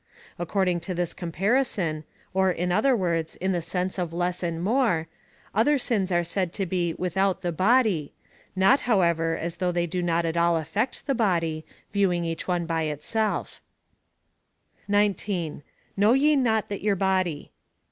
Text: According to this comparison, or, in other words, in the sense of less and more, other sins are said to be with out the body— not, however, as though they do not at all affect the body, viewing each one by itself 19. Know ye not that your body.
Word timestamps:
According 0.39 0.79
to 0.79 0.95
this 0.95 1.13
comparison, 1.13 2.05
or, 2.33 2.49
in 2.49 2.71
other 2.71 2.95
words, 2.95 3.35
in 3.35 3.51
the 3.51 3.61
sense 3.61 3.99
of 3.99 4.11
less 4.11 4.41
and 4.41 4.63
more, 4.63 5.07
other 5.53 5.77
sins 5.77 6.11
are 6.11 6.23
said 6.23 6.53
to 6.53 6.65
be 6.65 6.95
with 6.95 7.17
out 7.17 7.43
the 7.43 7.51
body— 7.51 8.11
not, 8.55 8.79
however, 8.89 9.37
as 9.37 9.57
though 9.57 9.71
they 9.71 9.85
do 9.85 10.01
not 10.01 10.25
at 10.25 10.35
all 10.35 10.57
affect 10.57 11.05
the 11.05 11.13
body, 11.13 11.67
viewing 11.93 12.25
each 12.25 12.47
one 12.47 12.65
by 12.65 12.81
itself 12.85 13.61
19. 14.87 15.61
Know 15.95 16.13
ye 16.13 16.35
not 16.35 16.67
that 16.69 16.81
your 16.81 16.95
body. 16.95 17.51